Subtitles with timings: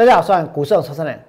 [0.00, 1.20] 大家好，我是股市有投资人。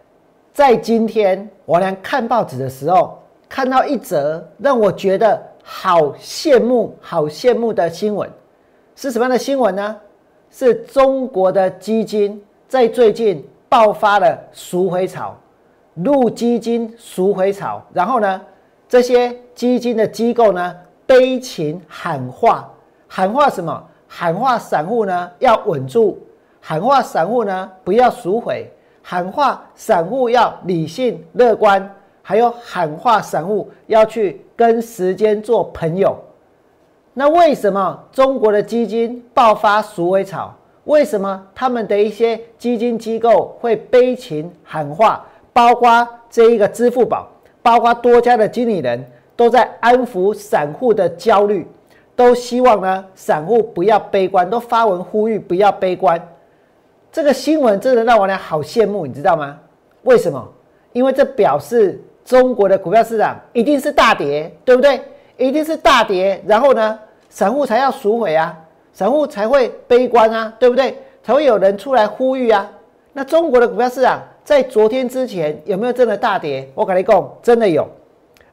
[0.53, 8.29] 在今天我俩看报纸的时候，看到一则让我觉得好羡慕、好羡慕的新闻，
[8.95, 9.97] 是什么样的新闻呢？
[10.49, 15.35] 是中国的基金在最近爆发了赎回潮，
[15.95, 18.41] 入基金赎回潮，然后呢，
[18.87, 20.73] 这些基金的机构呢
[21.05, 22.71] 悲情喊话，
[23.05, 23.83] 喊话什么？
[24.07, 26.17] 喊话散户呢要稳住。
[26.61, 28.65] 喊话散户呢，不要赎回；
[29.01, 31.81] 喊话散户要理性乐观；
[32.21, 36.15] 还有喊话散户要去跟时间做朋友。
[37.13, 40.53] 那为什么中国的基金爆发赎回潮？
[40.85, 45.25] 为什么他们的一些基金机构会悲情喊话？
[45.51, 47.27] 包括这一个支付宝，
[47.61, 49.05] 包括多家的经理人
[49.35, 51.67] 都在安抚散户的焦虑，
[52.15, 56.17] 都希望呢散户不要悲观，都发文呼吁不要悲观。
[57.11, 59.59] 这个新闻真的让我俩好羡慕，你知道吗？
[60.03, 60.47] 为什么？
[60.93, 65.01] 因为这表示中国的股票市场一定是大跌，对不对？
[65.37, 66.97] 一定是大跌，然后呢，
[67.29, 68.57] 散户才要赎回啊，
[68.93, 70.97] 散户才会悲观啊，对不对？
[71.21, 72.71] 才会有人出来呼吁啊。
[73.11, 76.69] 那中国的股票市场在昨天之前有没有真的大跌？
[76.73, 77.85] 我跟你讲，真的有，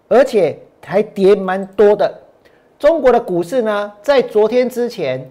[0.09, 2.13] 而且还跌蛮多的。
[2.77, 5.25] 中国的股市呢，在昨天之前。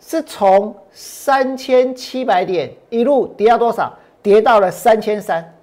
[0.00, 3.92] 是从三千七百点一路跌到多少？
[4.22, 5.54] 跌到了三千三。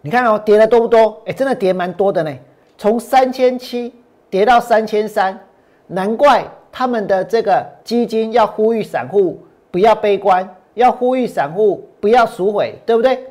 [0.00, 1.20] 你看哦，跌的多不多？
[1.26, 2.32] 哎，真的跌蛮多的呢。
[2.76, 3.92] 从三千七
[4.30, 5.38] 跌到三千三，
[5.86, 13.26] 难怪他们的这个基金要呼吁散户不要悲观，要呼吁散户不要赎回，对不对？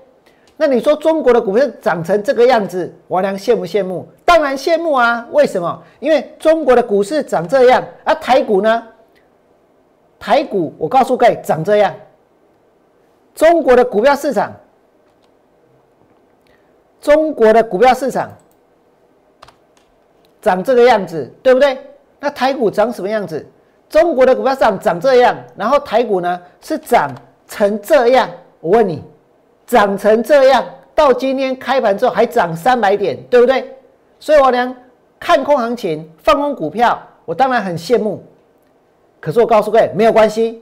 [0.58, 4.06] 那你说中国的股票涨成这个样子，王良羡不羡慕？
[4.26, 5.26] 当然羡慕啊！
[5.32, 5.84] 为什么？
[6.00, 8.84] 因为中国的股市长这样，而台股呢？
[10.20, 11.94] 台股，我告诉各位，长这样。
[13.36, 14.52] 中国的股票市场，
[17.00, 18.32] 中国的股票市场
[20.42, 21.78] 长这个样子，对不对？
[22.20, 23.46] 那台股长什么样子？
[23.90, 27.10] 中国的股票市场长这样，然后台股呢是长
[27.48, 28.30] 成这样。
[28.60, 29.04] 我问你，
[29.68, 30.66] 长成这样，
[30.96, 33.78] 到今天开盘之后还涨三百点，对不对？
[34.20, 34.76] 所以我呢
[35.20, 38.24] 看空行情，放空股票，我当然很羡慕。
[39.20, 40.62] 可是我告诉各位，没有关系，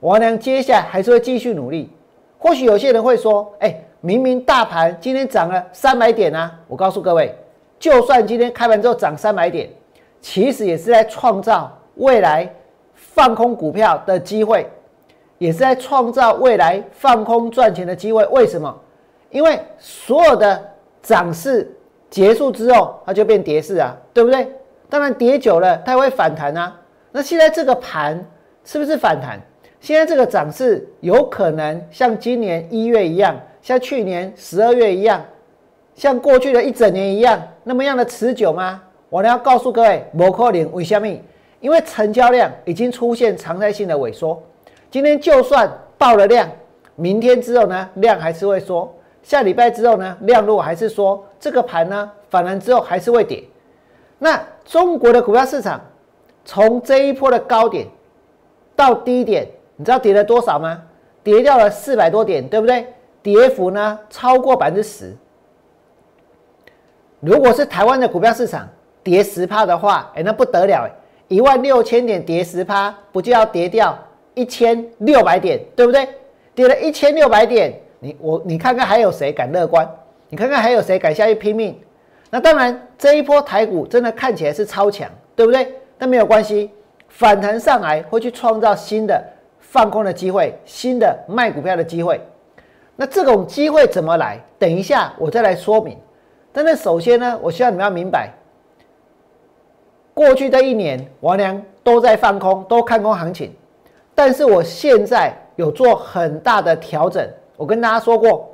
[0.00, 1.90] 王良接下来还是会继续努力。
[2.38, 7.34] 或许有些人会说：“哎，明明大盘今天涨了三百点啊！”我告诉各位，
[7.78, 9.68] 就算今天开盘之后涨三百点，
[10.22, 12.50] 其实也是在创造未来
[12.94, 14.66] 放空股票的机会，
[15.36, 18.24] 也是在创造未来放空赚钱的机会。
[18.28, 18.74] 为什么？
[19.28, 20.60] 因为所有的
[21.02, 21.70] 涨势
[22.08, 24.50] 结束之后，它就变跌势啊，对不对？
[24.88, 26.74] 当然跌久了，它也会反弹啊。
[27.12, 28.24] 那现在这个盘
[28.64, 29.40] 是不是反弹？
[29.80, 35.24] 现在这个涨势有可能像今年一月一样，像去年十二月一样，
[35.94, 38.82] 像过去的一整年一样，那么样的持久吗？
[39.08, 41.22] 我呢要告诉各位，摩可林为虾米？
[41.60, 44.40] 因为成交量已经出现常态性的萎缩。
[44.90, 46.48] 今天就算爆了量，
[46.94, 48.94] 明天之后呢，量还是会缩。
[49.22, 53.42] 下礼拜之后呢，量如果还是缩这个盘呢反弹之后还是会跌。
[54.18, 55.80] 那中国的股票市场？
[56.44, 57.86] 从这一波的高点
[58.74, 59.46] 到低点，
[59.76, 60.82] 你知道跌了多少吗？
[61.22, 62.86] 跌掉了四百多点，对不对？
[63.22, 65.14] 跌幅呢超过百分之十。
[67.20, 68.66] 如果是台湾的股票市场
[69.02, 70.90] 跌十趴的话，哎，那不得了哎！
[71.28, 73.96] 一万六千点跌十趴，不就要跌掉
[74.34, 76.08] 一千六百点，对不对？
[76.54, 79.88] 跌了一千六百点，你我你看看还有谁敢乐观？
[80.30, 81.78] 你看看还有谁敢下去拼命？
[82.30, 85.74] 那当然，这一波台股真的看起来是超强，对不对？
[86.00, 86.70] 那没有关系，
[87.10, 89.22] 反弹上来会去创造新的
[89.58, 92.18] 放空的机会，新的卖股票的机会。
[92.96, 94.40] 那这种机会怎么来？
[94.58, 95.98] 等一下我再来说明。
[96.52, 98.32] 但是首先呢，我希望你们要明白，
[100.14, 103.54] 过去这一年王良都在放空，都看空行情。
[104.14, 107.28] 但是我现在有做很大的调整。
[107.58, 108.48] 我跟大家说过，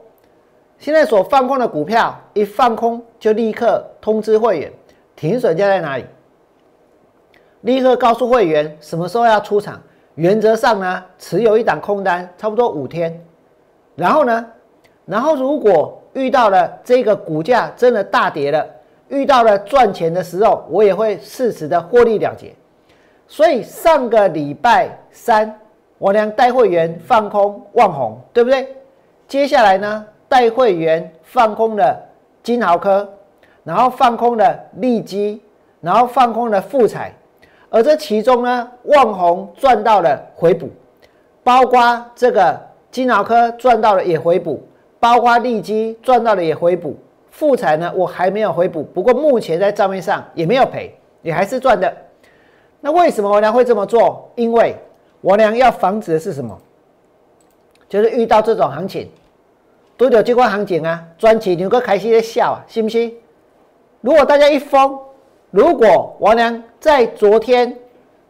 [0.80, 4.72] 现在所放空的股票一放空就立刻通知会员，
[5.14, 6.04] 停损价在哪里？
[7.62, 9.80] 立刻告诉会员什么时候要出场。
[10.14, 13.22] 原则上呢，持有一档空单差不多五天。
[13.94, 14.46] 然后呢，
[15.04, 18.66] 然后如果遇到了这个股价真的大跌了，
[19.08, 22.54] 遇到了赚钱的时候，我也会适时的获利了结。
[23.28, 25.54] 所以上个礼拜三，
[25.98, 28.74] 我俩带会员放空旺红，对不对？
[29.28, 32.00] 接下来呢，带会员放空了
[32.42, 33.06] 金豪科，
[33.64, 35.42] 然后放空了利基，
[35.80, 37.12] 然后放空了富彩。
[37.76, 40.70] 而这其中呢，旺宏赚到了回补，
[41.44, 42.58] 包括这个
[42.90, 44.66] 金脑科赚到了也回补，
[44.98, 46.96] 包括利基赚到了也回补，
[47.30, 51.94] 富彩呢我还没有回补，不过目前在账面上也没有赔，也还是赚的。
[52.80, 54.26] 那为什么我娘会这么做？
[54.36, 54.74] 因为
[55.20, 56.58] 我娘要防止的是什么？
[57.90, 59.06] 就是遇到这种行情，
[59.98, 63.14] 都有这块行情啊，赚钱牛哥开心的笑啊，信不信？
[64.00, 64.98] 如果大家一疯，
[65.56, 67.74] 如果王良在昨天、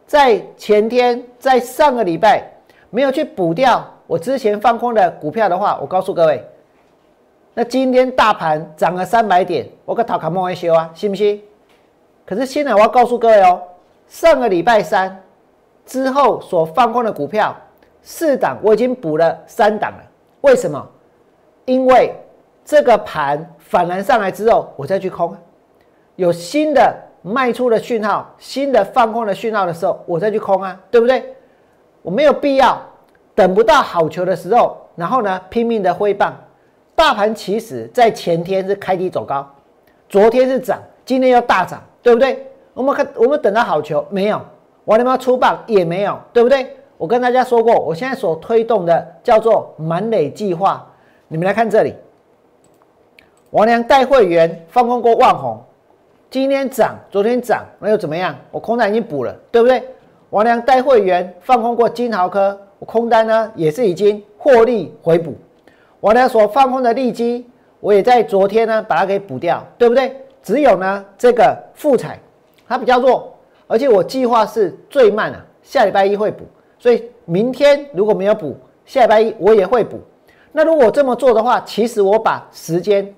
[0.07, 2.49] 在前天、在上个礼拜
[2.89, 6.45] 没有去补掉我之前放空的股票的话，我告诉各位，
[7.53, 11.43] 那今天大盘涨了三百点，我可讨卡莫维修啊，信不信？
[12.25, 13.61] 可是现在我要告诉各位哦。
[14.07, 15.21] 上个礼拜三
[15.85, 17.53] 之后所放空的股票
[18.03, 19.99] 四档，我已经补了三档了。
[20.43, 20.89] 为什么？
[21.65, 22.15] 因为
[22.65, 25.37] 这个盘反弹上来之后，我再去空，
[26.15, 26.97] 有新的
[27.27, 31.35] 卖出的讯号、新的放空的讯号的时候，我再去空啊，对不对？
[32.03, 32.81] 我没有必要
[33.35, 36.33] 等不到好球的时候，然后呢拼命的挥棒。
[36.95, 39.45] 大盘其实在前天是开低走高，
[40.09, 42.47] 昨天是涨，今天又大涨，对不对？
[42.73, 44.41] 我们看，我们等到好球没有？
[44.85, 46.77] 我他妈出棒也没有，对不对？
[46.97, 50.87] 我跟大家说过，我现在所推动的叫做满垒计划。
[51.27, 51.93] 你们来看这里，
[53.51, 55.61] 王良带会员放空过万红，
[56.29, 58.35] 今天涨，昨天涨，那又怎么样？
[58.51, 59.83] 我空单已经补了，对不对？
[60.31, 65.35] 王良带会员放空过金豪科，我空单呢也是已经获利回补。
[66.01, 67.49] 王良所放空的利基，
[67.81, 70.15] 我也在昨天呢把它给补掉，对不对？
[70.43, 72.19] 只有呢这个富彩。
[72.69, 73.33] 它比较弱，
[73.69, 76.45] 而且我计划是最慢啊，下礼拜一会补，
[76.81, 80.01] 所以明天如果没有补，下礼拜一我也会补。
[80.51, 83.15] 那如果这么做的话，其实我把时间、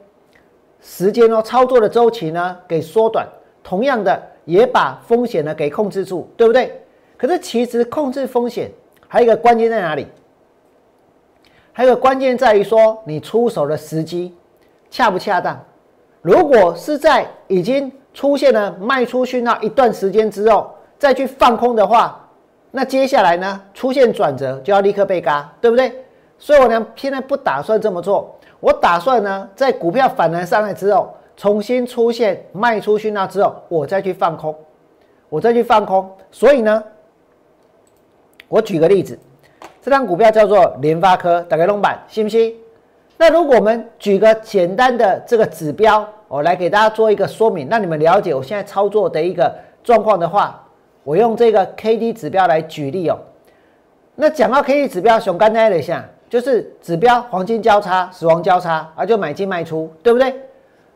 [0.80, 3.26] 时间哦操作的周期呢给缩短，
[3.62, 6.80] 同样的也把风险呢给控制住，对不对？
[7.16, 8.70] 可是其实控制风险
[9.08, 10.06] 还有一个关键在哪里？
[11.72, 14.34] 还有个关键在于说你出手的时机
[14.90, 15.58] 恰不恰当。
[16.22, 22.28] 如果是在已经出现了卖出讯号一段时间之后，再去放空的话，
[22.70, 26.04] 那接下来呢出现转折就要立刻被嘎，对不对？
[26.38, 34.54] 所以我呢现在不打算这么做，我打算呢在股票反弹上来之后，重新出现卖出讯号之后，我再去放空，
[35.28, 36.10] 我再去放空。
[36.30, 36.82] 所以呢，
[38.48, 39.18] 我举个例子，
[39.80, 42.54] 这张股票叫做联发科，打开龙板，信不信？
[43.16, 50.64] 那如果我们举个简单的这个指标，我来给大家做一个说明，让你们了解我现在操作的一个状况的话，
[51.04, 53.18] 我用这个 K D 指标来举例哦。
[54.14, 60.34] 那讲到 K D 指标，熊刚才一下，就是指标黄金交叉、死亡交叉啊，就买进卖出，对不对？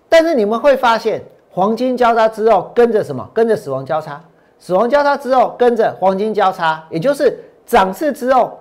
[0.09, 3.29] 但是你们会发现，黄金交叉之后跟着什么？
[3.33, 4.23] 跟着死亡交叉，
[4.59, 8.59] 死亡交叉之后跟着黄金交叉，也就是涨势之后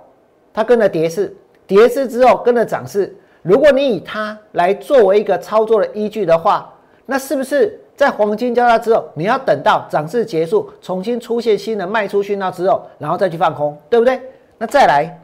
[0.54, 1.36] 它跟着跌势，
[1.68, 3.14] 跌势之后跟着涨势。
[3.42, 6.74] 如果你以它来作为一个操作的依据的话，
[7.06, 14.22] 那是不是在黄金交叉之后，你要等到涨势结束，重新出现新的卖出讯号之后，然后再去放空，对不对？
[14.58, 15.20] 那再来，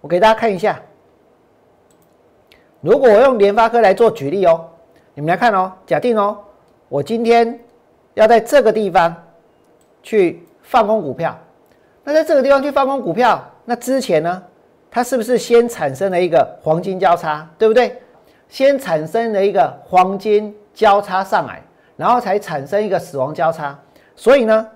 [0.00, 0.80] 我给大家看一下，
[2.80, 4.64] 如果我用联发科来做举例哦，
[5.14, 6.38] 你们来看哦，假定哦，
[6.88, 7.58] 我今天
[8.14, 9.14] 要在这个地方
[10.02, 11.36] 去放空股票，
[12.04, 14.42] 那在这个地方去放空股票，那之前呢？
[14.88, 18.00] 它是不是先产生了一个黄金交叉，对不对？
[18.48, 21.62] 先产生了一个黄金交叉上来，
[21.96, 23.78] 然后才产生一个死亡交叉。
[24.14, 24.66] 所以呢，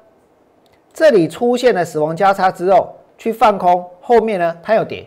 [0.92, 5.06] 这里出现了死亡交叉之后，去放空，后面呢它有跌。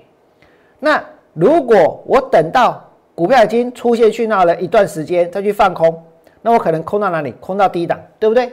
[0.80, 1.04] 那
[1.34, 2.84] 如果我等到
[3.16, 6.04] 股票已经出现讯号了一段时间再去放空，
[6.42, 7.32] 那我可能空到哪里？
[7.40, 8.52] 空到低档，对不对？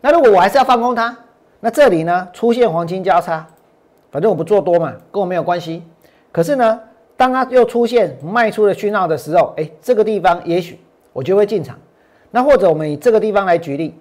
[0.00, 1.16] 那如果我还是要放空它，
[1.60, 3.46] 那这里呢出现黄金交叉。
[4.10, 5.82] 反正我不做多嘛，跟我没有关系。
[6.30, 6.80] 可是呢，
[7.16, 10.78] 当它又出现卖出的讯号的时候，哎，这个地方也许
[11.12, 11.78] 我就会进场。
[12.30, 13.94] 那或者我们以这个地方来举例，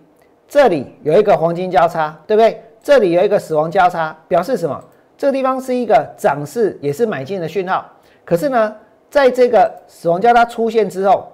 [0.50, 2.62] 这里有一个黄金交叉，对不对？
[2.84, 4.84] 这里有一个死亡交叉，表示什么？
[5.18, 7.86] 这个地方是一个涨势，也是买进的讯号。
[8.32, 8.76] 可是呢，
[9.10, 11.30] 在这个死亡交叉出现之后，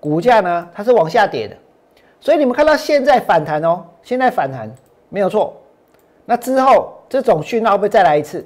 [0.00, 1.56] 股价呢它是往下跌的。
[2.18, 4.68] 所以你们看到现在反弹哦，现在反弹
[5.08, 5.56] 没有错。
[6.24, 6.92] 那之后。
[7.08, 8.44] 这种讯号会再来一次，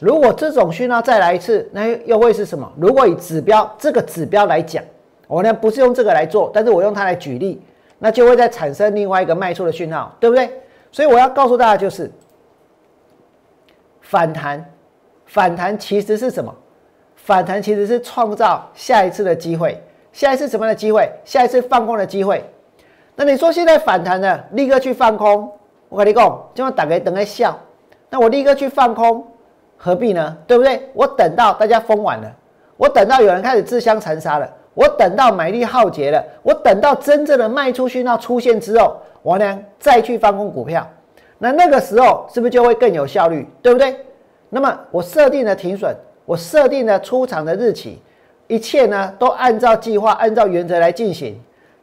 [0.00, 2.68] 如果这种讯号再来一次，那又会是什么？
[2.76, 4.82] 如果以指标这个指标来讲，
[5.28, 7.62] 我呢不是用这个来做，但是我用它来举例，
[8.00, 10.50] 那就会再产生另外一个卖出的讯号，对不对？
[10.90, 12.10] 所以我要告诉大家就是，
[14.00, 14.68] 反弹，
[15.24, 16.52] 反弹其实是什么？
[17.30, 19.80] 反弹其实是创造下一次的机会，
[20.12, 21.08] 下一次什么样的机会？
[21.24, 22.44] 下一次放空的机会。
[23.14, 25.48] 那你说现在反弹了，立刻去放空，
[25.88, 27.56] 我跟你讲，就要打开等在笑。
[28.08, 29.24] 那我立刻去放空，
[29.76, 30.36] 何必呢？
[30.44, 30.90] 对不对？
[30.92, 32.28] 我等到大家疯完了，
[32.76, 40.84] 我等到有人开始自相残杀了，我等到买力耗竭了，我等到真正的卖出讯号出现之后，我呢再去放空股票，
[41.38, 43.48] 那那个时候是不是就会更有效率？
[43.62, 44.04] 对不对？
[44.48, 48.00] 那么我设定了停损，我设定了出场的日期，
[48.46, 51.38] 一切呢都按照计划、按照原则来进行。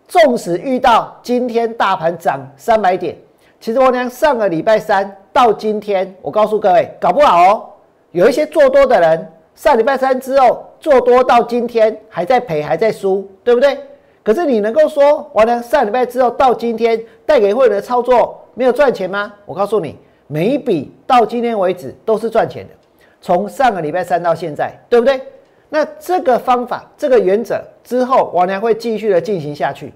[0.07, 3.17] 纵使遇到今天大盘涨三百点，
[3.59, 7.65] 其实我娘上个礼拜三到今天，我告诉各位，搞不好哦。
[8.11, 13.77] 有一些做多的人，上礼拜三之后做多到今天还在赔，还在输，对不对？
[14.23, 19.33] 可是你能够说，我呢上礼拜之后到今天带给会员的操作没有赚钱吗？
[19.45, 22.73] 我告诉你，每一笔到今天为止都是赚钱的，
[23.21, 25.21] 从上个礼拜三到现在，对不对？
[25.69, 29.91] 那这个方法，这个原则之后，我呢会继续的进行下去。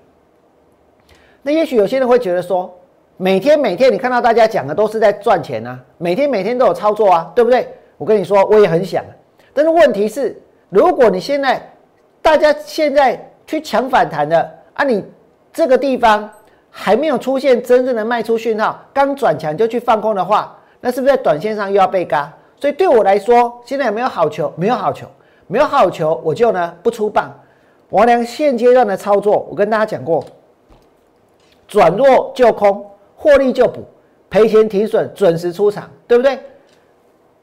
[1.42, 2.78] 那也许有些人会觉得说，
[3.16, 7.68] 每天每天你看到大家讲的都是在赚钱啊，每天每天都有操作啊，对不对？
[7.98, 9.04] 我跟你说，我也很想，
[9.54, 10.36] 但是问题是，
[10.70, 11.62] 如果你现在
[12.22, 15.06] 大家现在去抢反弹的啊，你
[15.54, 16.30] 这个地方
[16.70, 22.32] 还没有出现真正的卖出讯号，刚转强就去放空的话，那是不是在短线上又要被嘎？
[22.62, 24.54] 所以对我来说，现在有没有好球？
[24.56, 25.08] 没有好球，
[25.48, 27.34] 没有好球，我就呢不出棒。
[27.90, 30.24] 王良现阶段的操作，我跟大家讲过，
[31.68, 33.84] 转弱就空，获利就补，
[34.30, 36.38] 赔钱停损，准时出场，对不对？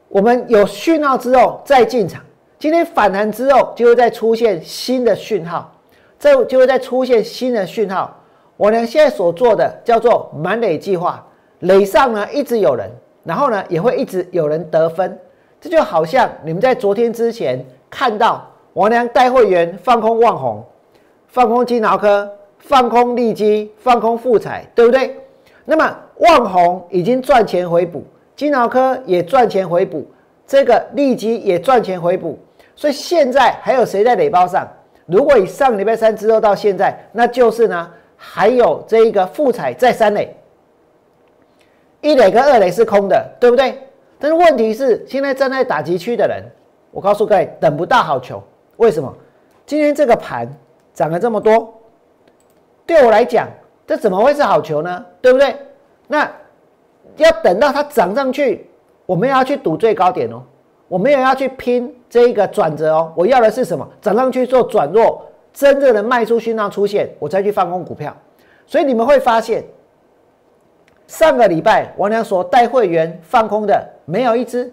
[0.07, 2.23] 我们有讯号之后再进场，
[2.57, 5.69] 今天反弹之后就会再出现新的讯号，
[6.17, 8.17] 再就会再出现新的讯号。
[8.55, 11.27] 我呢现在所做的叫做满垒计划，
[11.59, 12.89] 垒上呢一直有人，
[13.29, 15.15] 然后呢也会一直有人得分，
[15.61, 18.43] 这就好像你们在昨天之前看到
[18.73, 20.65] 王良带会员放空旺宏、
[21.27, 25.15] 放空金脑科、放空利基、放空富彩，对不对？
[25.63, 28.03] 那么旺宏已经赚钱回补。
[28.35, 30.03] 金脑科也赚钱回补，
[30.47, 32.39] 这个利基也赚钱回补，
[32.75, 34.67] 所以现在还有谁在垒包上？
[35.05, 40.35] 如果以上礼拜三之后到现在，那就是呢，还有这一个富彩在三垒，
[42.01, 43.77] 一垒跟二垒是空的，对不对？
[44.19, 46.43] 但是问题是，现在站在打击区的人，
[46.91, 48.41] 我告诉各位，等不到好球，
[48.77, 49.13] 为什么？
[49.65, 50.47] 今天这个盘
[50.93, 51.73] 涨了这么多，
[52.85, 53.47] 对我来讲，
[53.87, 55.05] 这怎么会是好球呢？
[55.21, 55.55] 对不对？
[56.07, 56.29] 那。
[57.17, 58.69] 要等到它涨上去，
[59.05, 60.41] 我们要去赌最高点哦，
[60.87, 63.11] 我们也要去拼这一个转折哦。
[63.13, 63.85] 我要的是什么？
[63.99, 68.15] 涨上去做转弱，真正的卖出讯号出现，我再去放空股票。
[68.65, 69.65] 所以你们会发现，
[71.09, 74.71] 上个礼拜王良所带会员放空的，没有一只，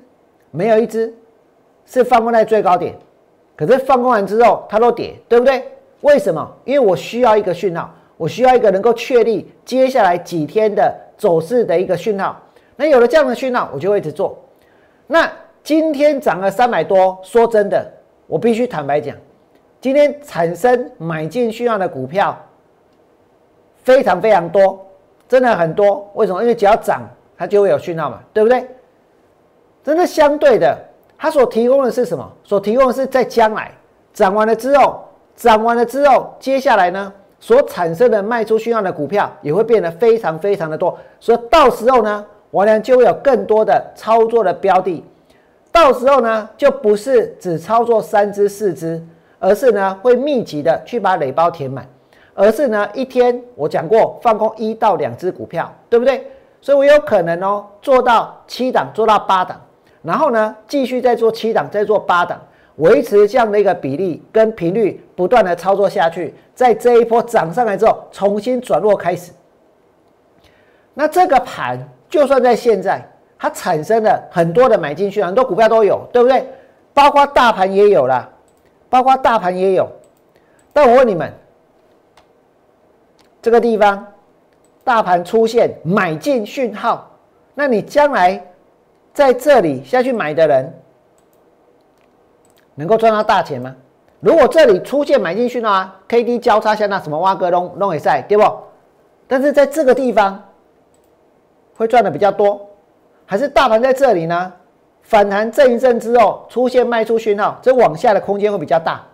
[0.50, 1.12] 没有一只
[1.86, 2.94] 是放空在最高点。
[3.56, 5.64] 可是放空完之后，它都跌，对不对？
[6.02, 6.46] 为什么？
[6.66, 10.94] 因为我需要一个讯号，我需要一个能够确立接下来几天的。
[11.18, 12.38] 走势的一个讯号，
[12.76, 14.38] 那有了这样的讯号，我就会一直做。
[15.06, 15.26] 那
[15.62, 17.90] 今天涨了三百多，说真的，
[18.26, 19.16] 我必须坦白讲，
[19.80, 22.38] 今天产生买进讯号的股票
[23.82, 24.85] 非常非常多，
[25.28, 26.10] 真的很多。
[26.14, 26.40] 为什么？
[26.42, 27.02] 因为只要涨，
[27.36, 28.68] 它就会有讯号嘛，对不对？
[29.84, 30.76] 真的相对的，
[31.16, 32.30] 它所提供的是什么？
[32.44, 33.70] 所提供的是在将来
[34.12, 35.04] 涨完了之后，
[35.34, 37.12] 涨完了之后，接下来呢？
[37.38, 45.04] 所产生的卖出讯号的股票也会变得非常非常的多，所以到时候呢，我呢就会有更多的操作的标的，
[45.70, 49.00] 到时候呢就不是只操作三只四只，
[49.38, 51.86] 而是呢会密集的去把垒包填满，
[52.36, 56.24] 而是呢一天我讲过放空一到两只股票，对不对？
[56.60, 59.60] 所以我有可能哦做到七档，做到八档，
[60.02, 62.40] 然后呢继续再做七档，再做八档。
[62.76, 69.32] 维持这样的一个比例跟频率，不断的操作下去，在这一波涨上来之后，重新转弱开始。
[70.92, 71.78] 那这个盘
[72.10, 73.02] 就算在现在，
[73.38, 76.46] 它产生了很多的买进去，很多股票都有，对不对？
[76.92, 78.28] 包括大盘也有了，
[78.90, 79.88] 包括大盘也有。
[80.74, 81.32] 但我问你们，
[83.46, 84.04] 这个地方
[84.82, 87.08] 大盘出现买进讯号，
[87.54, 88.44] 那你将来
[89.14, 90.74] 在这里下去买的人？
[92.74, 93.72] 能够赚到大钱吗？
[94.18, 98.42] 如果这里出现买进讯号啊，K D 交叉像那什么挖格龙龙尾赛，对不？
[99.28, 100.42] 但是在这个地方
[101.76, 102.68] 会赚的比较多，
[103.26, 104.52] 还是大盘在这里呢？
[105.02, 109.04] 反弹震一震之后出现卖出讯号，这往下的空间会比较大。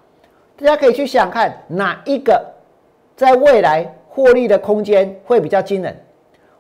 [0.57, 2.43] 大家可以去想看哪一个
[3.15, 5.97] 在未来获利的空间会比较惊人。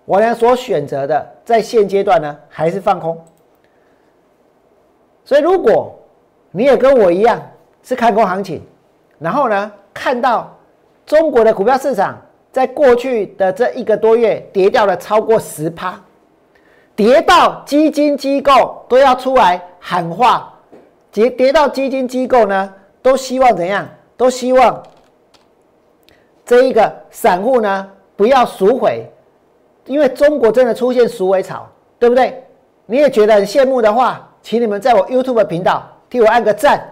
[0.06, 3.16] 我呢所选择的在现阶段呢还是放空。
[5.22, 5.94] 所以如果
[6.50, 7.40] 你也跟我一样
[7.82, 8.62] 是看空行情，
[9.18, 10.56] 然后呢，看到
[11.06, 16.00] 中国的股票市场在过去的这一个多月跌掉了超过十趴，
[16.96, 20.52] 跌到基金机构都要出来喊话，
[21.12, 23.86] 跌跌到基金机构呢，都希望怎样？
[24.16, 24.82] 都希望
[26.44, 29.10] 这一个散户呢不要赎回，
[29.86, 31.68] 因为中国真的出现赎回潮，
[31.98, 32.42] 对不对？
[32.86, 36.82] 你也觉得很羡慕的话，请你们在我 YouTube 频道替我按个赞。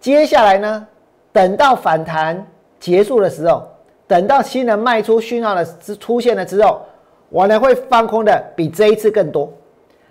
[0.00, 0.86] 接下来呢，
[1.32, 2.46] 等到反弹
[2.78, 3.66] 结束的时候，
[4.06, 5.64] 等到新的卖出讯号的
[6.00, 6.82] 出现了之后，
[7.28, 9.52] 我呢会放空的比这一次更多，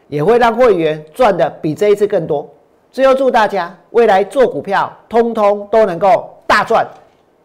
[0.10, 2.48] 也会让会员赚的比这一次更多。
[2.92, 6.86] 最后祝大家未来做股票，通通都能够大赚。